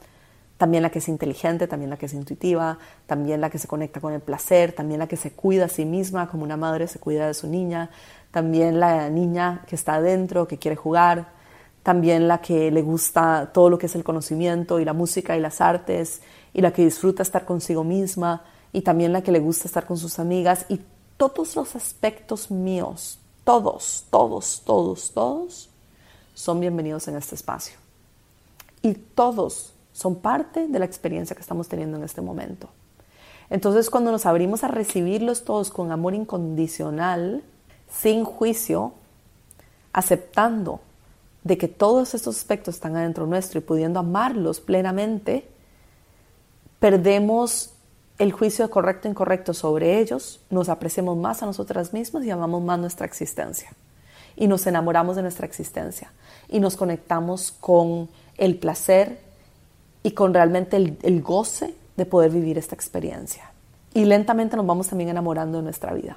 también 0.63 0.85
la 0.85 0.91
que 0.91 1.01
es 1.01 1.09
inteligente, 1.09 1.67
también 1.67 1.91
la 1.91 1.97
que 1.97 2.07
es 2.07 2.15
intuitiva, 2.15 2.79
también 3.09 3.41
la 3.41 3.51
que 3.51 3.59
se 3.59 3.67
conecta 3.67 4.01
con 4.01 4.13
el 4.13 4.21
placer, 4.21 4.71
también 4.71 5.01
la 5.01 5.09
que 5.09 5.17
se 5.17 5.33
cuida 5.33 5.65
a 5.65 5.69
sí 5.69 5.85
misma 5.85 6.29
como 6.29 6.45
una 6.45 6.57
madre 6.57 6.87
se 6.87 7.01
cuida 7.01 7.27
de 7.27 7.35
su 7.35 7.49
niña, 7.49 7.91
también 8.31 8.79
la 8.79 9.11
niña 9.11 9.65
que 9.67 9.75
está 9.75 9.95
adentro, 9.95 10.47
que 10.47 10.59
quiere 10.59 10.77
jugar, 10.77 11.33
también 11.83 12.29
la 12.29 12.41
que 12.41 12.71
le 12.71 12.81
gusta 12.81 13.51
todo 13.53 13.71
lo 13.71 13.77
que 13.77 13.87
es 13.87 13.97
el 13.97 14.05
conocimiento 14.05 14.79
y 14.79 14.85
la 14.85 14.93
música 14.93 15.37
y 15.37 15.41
las 15.41 15.61
artes, 15.61 16.23
y 16.55 16.61
la 16.61 16.73
que 16.73 16.85
disfruta 16.85 17.25
estar 17.25 17.45
consigo 17.45 17.83
misma, 17.83 18.45
y 18.73 18.83
también 18.83 19.13
la 19.13 19.21
que 19.21 19.33
le 19.33 19.41
gusta 19.41 19.67
estar 19.67 19.85
con 19.85 19.97
sus 19.99 20.21
amigas, 20.21 20.65
y 20.69 20.81
todos 21.17 21.57
los 21.57 21.75
aspectos 21.75 22.53
míos, 22.53 23.19
todos, 23.43 24.05
todos, 24.11 24.63
todos, 24.65 25.11
todos, 25.11 25.71
son 26.35 26.61
bienvenidos 26.61 27.09
en 27.09 27.17
este 27.17 27.35
espacio. 27.35 27.75
Y 28.81 28.95
todos 28.95 29.72
son 29.93 30.17
parte 30.17 30.69
de 30.69 30.79
la 30.79 30.85
experiencia 30.85 31.37
que 31.37 31.43
estamos 31.43 31.69
teniendo 31.69 31.97
en 31.97 32.05
este 32.05 32.21
momento. 32.21 32.69
Entonces, 33.51 33.91
cuando 33.91 34.11
nos 34.11 34.25
abrimos 34.25 34.65
a 34.65 34.69
recibirlos 34.69 35.45
todos 35.45 35.71
con 35.71 35.93
amor 35.93 36.15
incondicional, 36.15 37.43
sin 37.91 38.25
juicio, 38.25 38.95
aceptando 39.93 40.81
de 41.45 41.59
que 41.59 41.69
todos 41.69 42.15
estos 42.15 42.37
aspectos 42.37 42.77
están 42.77 42.97
adentro 42.97 43.27
nuestro 43.27 43.59
y 43.59 43.63
pudiendo 43.63 44.01
amarlos 44.01 44.61
plenamente, 44.61 45.47
perdemos 46.79 47.75
el 48.19 48.33
juicio 48.33 48.71
correcto 48.71 49.09
e 49.09 49.11
incorrecto 49.11 49.53
sobre 49.53 49.99
ellos, 49.99 50.41
nos 50.49 50.69
apreciamos 50.69 51.17
más 51.17 51.43
a 51.43 51.47
nosotras 51.47 51.93
mismas 51.93 52.25
y 52.25 52.31
amamos 52.31 52.63
más 52.63 52.79
nuestra 52.79 53.05
existencia. 53.07 53.73
Y 54.37 54.47
nos 54.47 54.67
enamoramos 54.67 55.17
de 55.17 55.23
nuestra 55.23 55.45
existencia 55.45 56.13
y 56.49 56.61
nos 56.61 56.77
conectamos 56.77 57.53
con 57.53 58.09
el 58.39 58.57
placer 58.59 59.19
y 60.03 60.13
con 60.13 60.35
realmente 60.35 60.77
el, 60.77 61.23
goce 61.23 61.75
de 61.97 62.07
poder 62.07 62.31
vivir 62.31 62.59
esta 62.59 62.75
experiencia. 62.75 63.51
Y 63.95 64.05
lentamente 64.05 64.57
nos 64.57 64.67
vamos 64.67 64.89
también 64.89 65.11
enamorando 65.11 65.59
de 65.59 65.65
nuestra 65.65 65.93
vida 65.93 66.17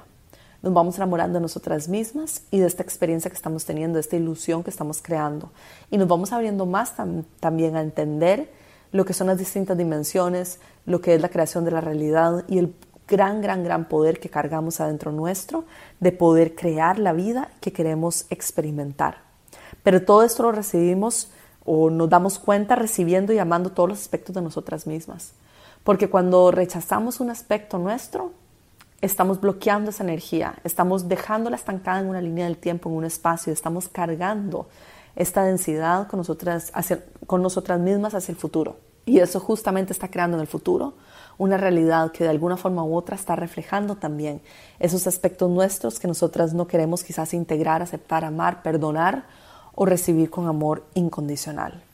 nos 0.62 0.72
vamos 0.72 0.96
enamorando 0.96 1.38
de 1.38 1.42
nosotras 1.42 1.86
mismas 1.88 2.42
y 2.50 2.58
de 2.58 2.66
esta 2.66 2.82
experiencia 2.82 3.30
que 3.30 3.36
estamos 3.36 3.64
teniendo, 3.64 3.96
de 3.96 4.00
esta 4.00 4.16
ilusión 4.16 4.64
que 4.64 4.70
estamos 4.70 5.00
creando. 5.00 5.50
Y 5.92 5.98
nos 5.98 6.08
vamos 6.08 6.32
abriendo 6.32 6.66
más 6.66 6.94
también 7.38 7.76
a 7.76 7.82
entender 7.82 8.50
lo 8.90 9.04
que 9.04 9.12
son 9.12 9.28
las 9.28 9.38
distintas 9.38 9.78
dimensiones, 9.78 10.58
lo 10.84 11.00
que 11.00 11.14
es 11.14 11.20
la 11.20 11.28
creación 11.28 11.64
de 11.64 11.70
la 11.70 11.80
realidad 11.80 12.44
y 12.48 12.58
el 12.58 12.74
gran, 13.06 13.40
gran, 13.40 13.62
gran 13.62 13.84
poder 13.86 14.18
que 14.18 14.28
cargamos 14.28 14.80
adentro 14.80 15.12
nuestro 15.12 15.64
de 16.00 16.12
poder 16.12 16.54
crear 16.54 16.98
la 16.98 17.12
vida 17.12 17.50
que 17.60 17.72
queremos 17.72 18.26
experimentar. 18.30 19.18
Pero 19.82 20.02
todo 20.02 20.24
esto 20.24 20.42
lo 20.42 20.52
recibimos 20.52 21.30
o 21.66 21.90
nos 21.90 22.08
damos 22.08 22.38
cuenta 22.38 22.76
recibiendo 22.76 23.32
y 23.32 23.38
amando 23.38 23.70
todos 23.70 23.88
los 23.88 24.00
aspectos 24.00 24.34
de 24.34 24.42
nosotras 24.42 24.86
mismas. 24.86 25.32
Porque 25.84 26.08
cuando 26.08 26.50
rechazamos 26.50 27.20
un 27.20 27.30
aspecto 27.30 27.78
nuestro, 27.78 28.32
estamos 29.00 29.40
bloqueando 29.40 29.90
esa 29.90 30.04
energía, 30.04 30.54
estamos 30.64 31.08
dejándola 31.08 31.56
estancada 31.56 32.00
en 32.00 32.06
una 32.06 32.20
línea 32.20 32.46
del 32.46 32.56
tiempo, 32.56 32.88
en 32.88 32.96
un 32.96 33.04
espacio, 33.04 33.52
estamos 33.52 33.88
cargando 33.88 34.68
esta 35.16 35.44
densidad 35.44 36.06
con 36.08 36.18
nosotras, 36.18 36.72
con 37.26 37.42
nosotras 37.42 37.80
mismas 37.80 38.14
hacia 38.14 38.32
el 38.32 38.38
futuro. 38.38 38.76
Y 39.04 39.20
eso 39.20 39.38
justamente 39.38 39.92
está 39.92 40.08
creando 40.08 40.36
en 40.36 40.40
el 40.40 40.46
futuro 40.48 40.94
una 41.38 41.56
realidad 41.56 42.10
que 42.12 42.24
de 42.24 42.30
alguna 42.30 42.56
forma 42.56 42.82
u 42.82 42.96
otra 42.96 43.14
está 43.14 43.36
reflejando 43.36 43.96
también 43.96 44.40
esos 44.78 45.06
aspectos 45.06 45.50
nuestros 45.50 46.00
que 46.00 46.08
nosotras 46.08 46.54
no 46.54 46.66
queremos 46.66 47.04
quizás 47.04 47.34
integrar, 47.34 47.82
aceptar, 47.82 48.24
amar, 48.24 48.62
perdonar 48.62 49.24
o 49.76 49.86
recibir 49.86 50.28
con 50.28 50.48
amor 50.48 50.82
incondicional. 50.94 51.84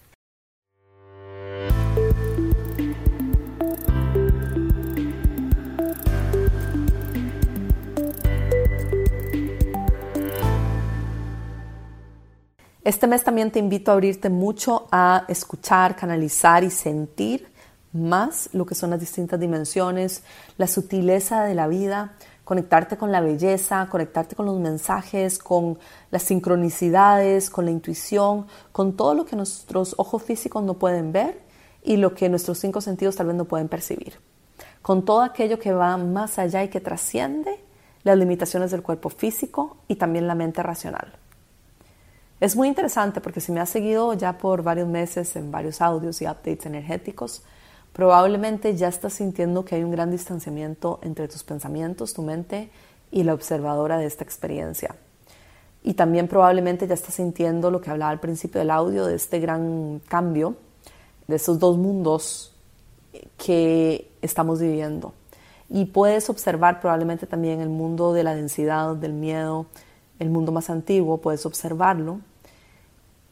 Este 12.84 13.06
mes 13.06 13.22
también 13.22 13.52
te 13.52 13.60
invito 13.60 13.90
a 13.90 13.94
abrirte 13.94 14.28
mucho 14.28 14.88
a 14.90 15.24
escuchar, 15.28 15.94
canalizar 15.94 16.64
y 16.64 16.70
sentir 16.70 17.46
más 17.92 18.48
lo 18.52 18.66
que 18.66 18.74
son 18.74 18.90
las 18.90 18.98
distintas 18.98 19.38
dimensiones, 19.38 20.24
la 20.56 20.66
sutileza 20.66 21.44
de 21.44 21.54
la 21.54 21.68
vida, 21.68 22.14
conectarte 22.52 22.98
con 22.98 23.10
la 23.10 23.22
belleza, 23.22 23.88
conectarte 23.90 24.36
con 24.36 24.44
los 24.44 24.58
mensajes, 24.60 25.38
con 25.38 25.78
las 26.10 26.22
sincronicidades, 26.24 27.48
con 27.48 27.64
la 27.64 27.70
intuición, 27.70 28.46
con 28.72 28.94
todo 28.94 29.14
lo 29.14 29.24
que 29.24 29.36
nuestros 29.36 29.94
ojos 29.96 30.22
físicos 30.22 30.62
no 30.62 30.74
pueden 30.74 31.12
ver 31.12 31.40
y 31.82 31.96
lo 31.96 32.14
que 32.14 32.28
nuestros 32.28 32.58
cinco 32.58 32.82
sentidos 32.82 33.16
tal 33.16 33.28
vez 33.28 33.36
no 33.36 33.46
pueden 33.46 33.68
percibir. 33.68 34.20
Con 34.82 35.06
todo 35.06 35.22
aquello 35.22 35.58
que 35.58 35.72
va 35.72 35.96
más 35.96 36.38
allá 36.38 36.62
y 36.62 36.68
que 36.68 36.82
trasciende 36.82 37.58
las 38.02 38.18
limitaciones 38.18 38.70
del 38.70 38.82
cuerpo 38.82 39.08
físico 39.08 39.78
y 39.88 39.94
también 39.94 40.26
la 40.26 40.34
mente 40.34 40.62
racional. 40.62 41.10
Es 42.38 42.54
muy 42.54 42.68
interesante 42.68 43.22
porque 43.22 43.40
si 43.40 43.50
me 43.50 43.60
has 43.60 43.70
seguido 43.70 44.12
ya 44.12 44.36
por 44.36 44.62
varios 44.62 44.88
meses 44.88 45.36
en 45.36 45.50
varios 45.50 45.80
audios 45.80 46.20
y 46.20 46.26
updates 46.26 46.66
energéticos, 46.66 47.44
probablemente 47.92 48.76
ya 48.76 48.88
estás 48.88 49.14
sintiendo 49.14 49.64
que 49.64 49.76
hay 49.76 49.84
un 49.84 49.90
gran 49.90 50.10
distanciamiento 50.10 50.98
entre 51.02 51.28
tus 51.28 51.44
pensamientos, 51.44 52.14
tu 52.14 52.22
mente 52.22 52.70
y 53.10 53.24
la 53.24 53.34
observadora 53.34 53.98
de 53.98 54.06
esta 54.06 54.24
experiencia. 54.24 54.96
Y 55.84 55.94
también 55.94 56.28
probablemente 56.28 56.86
ya 56.86 56.94
estás 56.94 57.14
sintiendo 57.14 57.70
lo 57.70 57.80
que 57.80 57.90
hablaba 57.90 58.10
al 58.10 58.20
principio 58.20 58.60
del 58.60 58.70
audio, 58.70 59.06
de 59.06 59.16
este 59.16 59.40
gran 59.40 60.00
cambio, 60.08 60.56
de 61.26 61.36
esos 61.36 61.58
dos 61.58 61.76
mundos 61.76 62.52
que 63.36 64.10
estamos 64.22 64.60
viviendo. 64.60 65.12
Y 65.68 65.86
puedes 65.86 66.30
observar 66.30 66.80
probablemente 66.80 67.26
también 67.26 67.60
el 67.60 67.68
mundo 67.68 68.12
de 68.12 68.24
la 68.24 68.34
densidad, 68.34 68.94
del 68.94 69.12
miedo, 69.12 69.66
el 70.18 70.30
mundo 70.30 70.52
más 70.52 70.70
antiguo, 70.70 71.18
puedes 71.18 71.44
observarlo 71.46 72.20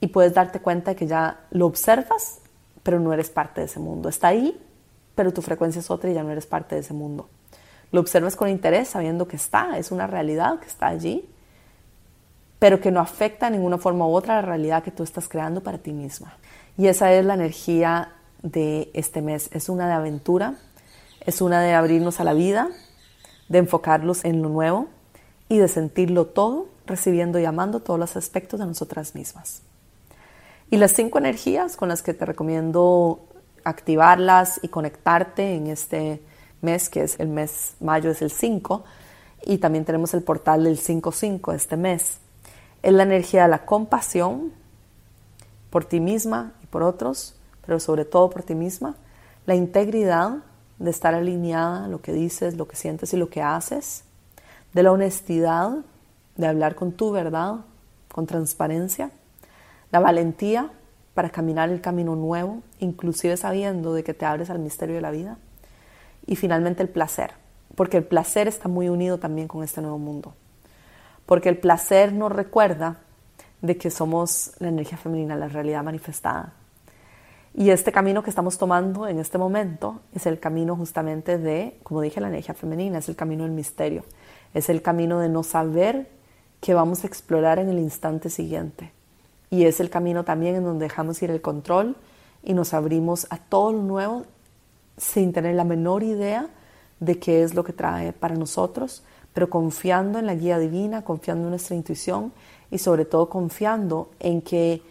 y 0.00 0.08
puedes 0.08 0.34
darte 0.34 0.60
cuenta 0.60 0.94
que 0.94 1.06
ya 1.06 1.40
lo 1.50 1.66
observas, 1.66 2.39
pero 2.90 2.98
no 2.98 3.12
eres 3.12 3.30
parte 3.30 3.60
de 3.60 3.68
ese 3.68 3.78
mundo. 3.78 4.08
Está 4.08 4.26
ahí, 4.26 4.60
pero 5.14 5.32
tu 5.32 5.42
frecuencia 5.42 5.78
es 5.78 5.92
otra 5.92 6.10
y 6.10 6.14
ya 6.14 6.24
no 6.24 6.32
eres 6.32 6.44
parte 6.44 6.74
de 6.74 6.80
ese 6.80 6.92
mundo. 6.92 7.28
Lo 7.92 8.00
observas 8.00 8.34
con 8.34 8.48
interés, 8.48 8.88
sabiendo 8.88 9.28
que 9.28 9.36
está, 9.36 9.78
es 9.78 9.92
una 9.92 10.08
realidad 10.08 10.58
que 10.58 10.66
está 10.66 10.88
allí, 10.88 11.24
pero 12.58 12.80
que 12.80 12.90
no 12.90 12.98
afecta 12.98 13.48
de 13.48 13.56
ninguna 13.56 13.78
forma 13.78 14.08
u 14.08 14.10
otra 14.12 14.34
la 14.34 14.42
realidad 14.42 14.82
que 14.82 14.90
tú 14.90 15.04
estás 15.04 15.28
creando 15.28 15.62
para 15.62 15.78
ti 15.78 15.92
misma. 15.92 16.36
Y 16.76 16.88
esa 16.88 17.12
es 17.12 17.24
la 17.24 17.34
energía 17.34 18.10
de 18.42 18.90
este 18.92 19.22
mes. 19.22 19.50
Es 19.52 19.68
una 19.68 19.86
de 19.86 19.92
aventura, 19.92 20.56
es 21.24 21.40
una 21.40 21.60
de 21.60 21.74
abrirnos 21.74 22.18
a 22.18 22.24
la 22.24 22.32
vida, 22.32 22.70
de 23.48 23.58
enfocarlos 23.58 24.24
en 24.24 24.42
lo 24.42 24.48
nuevo 24.48 24.88
y 25.48 25.58
de 25.58 25.68
sentirlo 25.68 26.26
todo, 26.26 26.66
recibiendo 26.86 27.38
y 27.38 27.44
amando 27.44 27.78
todos 27.78 28.00
los 28.00 28.16
aspectos 28.16 28.58
de 28.58 28.66
nosotras 28.66 29.14
mismas. 29.14 29.62
Y 30.70 30.76
las 30.76 30.92
cinco 30.92 31.18
energías 31.18 31.76
con 31.76 31.88
las 31.88 32.00
que 32.00 32.14
te 32.14 32.24
recomiendo 32.24 33.20
activarlas 33.64 34.60
y 34.62 34.68
conectarte 34.68 35.56
en 35.56 35.66
este 35.66 36.22
mes, 36.62 36.88
que 36.88 37.02
es 37.02 37.18
el 37.18 37.26
mes 37.26 37.74
mayo, 37.80 38.10
es 38.10 38.22
el 38.22 38.30
5, 38.30 38.84
y 39.46 39.58
también 39.58 39.84
tenemos 39.84 40.14
el 40.14 40.22
portal 40.22 40.62
del 40.62 40.78
5-5 40.78 41.54
este 41.54 41.76
mes. 41.76 42.18
Es 42.82 42.92
la 42.92 43.02
energía 43.02 43.42
de 43.42 43.48
la 43.48 43.66
compasión 43.66 44.52
por 45.70 45.84
ti 45.84 45.98
misma 45.98 46.52
y 46.62 46.66
por 46.66 46.84
otros, 46.84 47.34
pero 47.66 47.80
sobre 47.80 48.04
todo 48.04 48.30
por 48.30 48.44
ti 48.44 48.54
misma. 48.54 48.94
La 49.46 49.56
integridad 49.56 50.36
de 50.78 50.90
estar 50.90 51.14
alineada 51.14 51.86
a 51.86 51.88
lo 51.88 52.00
que 52.00 52.12
dices, 52.12 52.54
lo 52.54 52.68
que 52.68 52.76
sientes 52.76 53.12
y 53.12 53.16
lo 53.16 53.28
que 53.28 53.42
haces. 53.42 54.04
De 54.72 54.84
la 54.84 54.92
honestidad 54.92 55.78
de 56.36 56.46
hablar 56.46 56.76
con 56.76 56.92
tu 56.92 57.10
verdad, 57.10 57.56
con 58.12 58.26
transparencia 58.26 59.10
la 59.90 60.00
valentía 60.00 60.70
para 61.14 61.30
caminar 61.30 61.70
el 61.70 61.80
camino 61.80 62.16
nuevo, 62.16 62.62
inclusive 62.78 63.36
sabiendo 63.36 63.92
de 63.94 64.04
que 64.04 64.14
te 64.14 64.24
abres 64.24 64.50
al 64.50 64.58
misterio 64.58 64.94
de 64.94 65.00
la 65.00 65.10
vida. 65.10 65.38
Y 66.26 66.36
finalmente 66.36 66.82
el 66.82 66.88
placer, 66.88 67.32
porque 67.74 67.96
el 67.96 68.04
placer 68.04 68.46
está 68.48 68.68
muy 68.68 68.88
unido 68.88 69.18
también 69.18 69.48
con 69.48 69.64
este 69.64 69.80
nuevo 69.80 69.98
mundo. 69.98 70.34
Porque 71.26 71.48
el 71.48 71.58
placer 71.58 72.12
nos 72.12 72.32
recuerda 72.32 72.98
de 73.62 73.76
que 73.76 73.90
somos 73.90 74.52
la 74.58 74.68
energía 74.68 74.98
femenina, 74.98 75.36
la 75.36 75.48
realidad 75.48 75.82
manifestada. 75.82 76.54
Y 77.52 77.70
este 77.70 77.90
camino 77.90 78.22
que 78.22 78.30
estamos 78.30 78.58
tomando 78.58 79.08
en 79.08 79.18
este 79.18 79.36
momento 79.36 80.00
es 80.14 80.26
el 80.26 80.38
camino 80.38 80.76
justamente 80.76 81.36
de, 81.36 81.78
como 81.82 82.00
dije, 82.00 82.20
la 82.20 82.28
energía 82.28 82.54
femenina, 82.54 82.98
es 82.98 83.08
el 83.08 83.16
camino 83.16 83.42
del 83.42 83.52
misterio, 83.52 84.04
es 84.54 84.68
el 84.68 84.82
camino 84.82 85.18
de 85.18 85.28
no 85.28 85.42
saber 85.42 86.08
que 86.60 86.74
vamos 86.74 87.02
a 87.02 87.08
explorar 87.08 87.58
en 87.58 87.68
el 87.68 87.80
instante 87.80 88.30
siguiente 88.30 88.92
y 89.50 89.64
es 89.64 89.80
el 89.80 89.90
camino 89.90 90.24
también 90.24 90.56
en 90.56 90.64
donde 90.64 90.84
dejamos 90.84 91.20
ir 91.22 91.30
el 91.30 91.40
control 91.40 91.96
y 92.42 92.54
nos 92.54 92.72
abrimos 92.72 93.26
a 93.30 93.38
todo 93.38 93.72
lo 93.72 93.82
nuevo 93.82 94.24
sin 94.96 95.32
tener 95.32 95.54
la 95.54 95.64
menor 95.64 96.02
idea 96.02 96.48
de 97.00 97.18
qué 97.18 97.42
es 97.42 97.54
lo 97.54 97.64
que 97.64 97.72
trae 97.72 98.12
para 98.12 98.34
nosotros, 98.34 99.02
pero 99.32 99.50
confiando 99.50 100.18
en 100.18 100.26
la 100.26 100.34
guía 100.34 100.58
divina, 100.58 101.02
confiando 101.02 101.44
en 101.44 101.50
nuestra 101.50 101.74
intuición 101.74 102.32
y 102.70 102.78
sobre 102.78 103.04
todo 103.04 103.28
confiando 103.28 104.10
en 104.20 104.42
que 104.42 104.82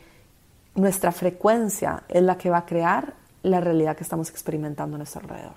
nuestra 0.75 1.11
frecuencia 1.11 2.03
es 2.09 2.23
la 2.23 2.37
que 2.37 2.49
va 2.49 2.59
a 2.59 2.65
crear 2.65 3.13
la 3.43 3.61
realidad 3.61 3.95
que 3.95 4.03
estamos 4.03 4.29
experimentando 4.29 4.95
a 4.95 4.97
nuestro 4.97 5.21
alrededor. 5.21 5.53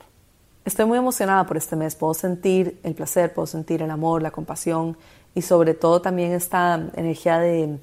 Estoy 0.64 0.84
muy 0.86 0.98
emocionada 0.98 1.44
por 1.44 1.56
este 1.56 1.74
mes, 1.74 1.96
puedo 1.96 2.14
sentir 2.14 2.78
el 2.84 2.94
placer, 2.94 3.34
puedo 3.34 3.46
sentir 3.46 3.82
el 3.82 3.90
amor, 3.90 4.22
la 4.22 4.30
compasión 4.30 4.96
y 5.34 5.42
sobre 5.42 5.74
todo 5.74 6.00
también 6.00 6.32
esta 6.32 6.74
energía 6.94 7.38
de 7.40 7.80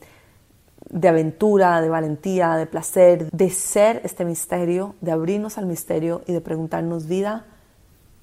de 0.89 1.07
aventura, 1.07 1.81
de 1.81 1.89
valentía, 1.89 2.55
de 2.55 2.65
placer, 2.65 3.29
de 3.31 3.49
ser 3.49 4.01
este 4.03 4.25
misterio, 4.25 4.95
de 5.01 5.11
abrirnos 5.11 5.57
al 5.57 5.65
misterio 5.65 6.23
y 6.27 6.33
de 6.33 6.41
preguntarnos, 6.41 7.07
vida, 7.07 7.45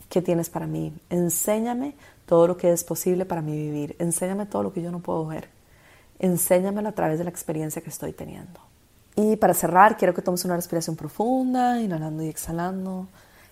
¿qué 0.08 0.20
tienes 0.20 0.50
para 0.50 0.66
mí? 0.66 0.92
Enséñame 1.10 1.94
todo 2.26 2.48
lo 2.48 2.56
que 2.56 2.72
es 2.72 2.82
posible 2.82 3.24
para 3.24 3.42
mí 3.42 3.56
vivir. 3.56 3.96
Enséñame 3.98 4.46
todo 4.46 4.64
lo 4.64 4.72
que 4.72 4.82
yo 4.82 4.90
no 4.90 5.00
puedo 5.00 5.26
ver. 5.26 5.48
Enséñamelo 6.18 6.88
a 6.88 6.92
través 6.92 7.18
de 7.18 7.24
la 7.24 7.30
experiencia 7.30 7.82
que 7.82 7.90
estoy 7.90 8.12
teniendo. 8.12 8.60
Y 9.14 9.36
para 9.36 9.54
cerrar, 9.54 9.96
quiero 9.96 10.12
que 10.12 10.22
tomes 10.22 10.44
una 10.44 10.56
respiración 10.56 10.96
profunda, 10.96 11.80
inhalando 11.80 12.22
y 12.22 12.28
exhalando, 12.28 13.06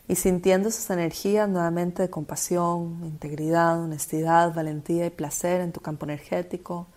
y 0.08 0.16
sintiendo 0.16 0.68
esas 0.68 0.90
energías 0.90 1.48
nuevamente 1.48 2.02
de 2.02 2.10
compasión, 2.10 3.00
integridad, 3.04 3.80
honestidad, 3.80 4.52
valentía 4.52 5.06
y 5.06 5.10
placer 5.10 5.60
en 5.60 5.72
tu 5.72 5.80
campo 5.80 6.04
energético 6.04 6.88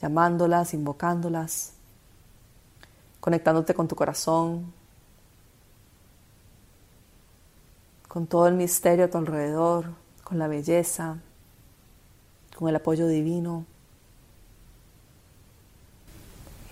llamándolas, 0.00 0.74
invocándolas, 0.74 1.72
conectándote 3.20 3.74
con 3.74 3.88
tu 3.88 3.96
corazón, 3.96 4.72
con 8.08 8.26
todo 8.26 8.46
el 8.48 8.54
misterio 8.54 9.04
a 9.04 9.08
tu 9.08 9.18
alrededor, 9.18 9.90
con 10.24 10.38
la 10.38 10.48
belleza, 10.48 11.18
con 12.56 12.68
el 12.68 12.76
apoyo 12.76 13.06
divino. 13.06 13.64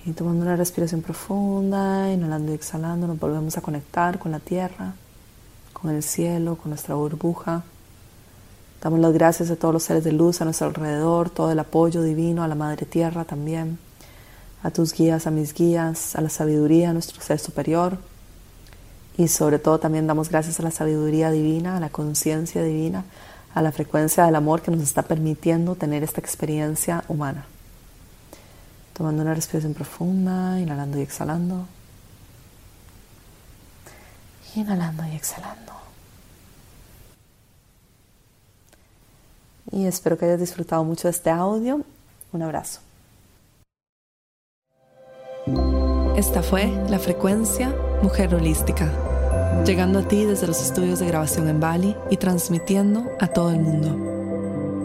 Y 0.06 0.12
tomando 0.12 0.44
una 0.44 0.56
respiración 0.56 1.02
profunda, 1.02 2.10
inhalando 2.10 2.52
y 2.52 2.54
exhalando, 2.54 3.06
nos 3.06 3.18
volvemos 3.18 3.56
a 3.56 3.62
conectar 3.62 4.18
con 4.18 4.32
la 4.32 4.38
tierra, 4.38 4.94
con 5.72 5.90
el 5.90 6.02
cielo, 6.02 6.56
con 6.56 6.70
nuestra 6.70 6.94
burbuja. 6.94 7.62
Damos 8.84 9.00
las 9.00 9.14
gracias 9.14 9.50
a 9.50 9.56
todos 9.56 9.72
los 9.72 9.82
seres 9.82 10.04
de 10.04 10.12
luz 10.12 10.42
a 10.42 10.44
nuestro 10.44 10.66
alrededor, 10.66 11.30
todo 11.30 11.50
el 11.50 11.58
apoyo 11.58 12.02
divino, 12.02 12.42
a 12.42 12.48
la 12.48 12.54
Madre 12.54 12.84
Tierra 12.84 13.24
también, 13.24 13.78
a 14.62 14.70
tus 14.70 14.92
guías, 14.92 15.26
a 15.26 15.30
mis 15.30 15.54
guías, 15.54 16.14
a 16.16 16.20
la 16.20 16.28
sabiduría, 16.28 16.90
a 16.90 16.92
nuestro 16.92 17.22
ser 17.22 17.38
superior. 17.38 17.96
Y 19.16 19.28
sobre 19.28 19.58
todo 19.58 19.80
también 19.80 20.06
damos 20.06 20.28
gracias 20.28 20.60
a 20.60 20.62
la 20.64 20.70
sabiduría 20.70 21.30
divina, 21.30 21.78
a 21.78 21.80
la 21.80 21.88
conciencia 21.88 22.62
divina, 22.62 23.04
a 23.54 23.62
la 23.62 23.72
frecuencia 23.72 24.26
del 24.26 24.36
amor 24.36 24.60
que 24.60 24.70
nos 24.70 24.82
está 24.82 25.00
permitiendo 25.00 25.76
tener 25.76 26.02
esta 26.02 26.20
experiencia 26.20 27.04
humana. 27.08 27.46
Tomando 28.92 29.22
una 29.22 29.32
respiración 29.32 29.72
profunda, 29.72 30.60
inhalando 30.60 30.98
y 30.98 31.00
exhalando. 31.00 31.66
Inhalando 34.54 35.06
y 35.06 35.16
exhalando. 35.16 35.72
Y 39.70 39.86
espero 39.86 40.18
que 40.18 40.26
hayas 40.26 40.40
disfrutado 40.40 40.84
mucho 40.84 41.08
de 41.08 41.12
este 41.12 41.30
audio. 41.30 41.82
Un 42.32 42.42
abrazo. 42.42 42.80
Esta 46.16 46.42
fue 46.42 46.66
la 46.88 46.98
frecuencia 46.98 47.74
Mujer 48.02 48.34
Holística, 48.34 48.90
llegando 49.66 49.98
a 49.98 50.08
ti 50.08 50.24
desde 50.24 50.46
los 50.46 50.62
estudios 50.62 51.00
de 51.00 51.06
grabación 51.06 51.48
en 51.48 51.60
Bali 51.60 51.96
y 52.10 52.16
transmitiendo 52.16 53.10
a 53.20 53.28
todo 53.28 53.50
el 53.50 53.60
mundo. 53.60 54.14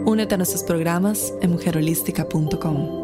Únete 0.06 0.34
a 0.34 0.38
nuestros 0.38 0.64
programas 0.64 1.32
en 1.40 1.52
mujerholística.com. 1.52 2.99